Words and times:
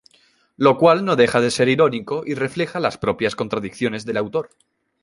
Lo 0.57 0.79
cual 0.79 1.05
no 1.05 1.15
deja 1.15 1.41
de 1.41 1.51
ser 1.51 1.69
irónico 1.69 2.23
y 2.25 2.33
refleja 2.33 2.79
las 2.79 2.97
propias 2.97 3.35
contradicciones 3.35 4.03
del 4.03 4.17
autor. 4.17 4.49